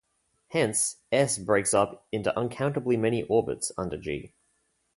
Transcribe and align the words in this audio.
Hence 0.47 0.95
"S" 1.11 1.37
breaks 1.37 1.75
up 1.75 2.07
into 2.11 2.33
uncountably 2.35 2.97
many 2.97 3.21
orbits 3.21 3.71
under 3.77 3.97
"G". 3.97 4.33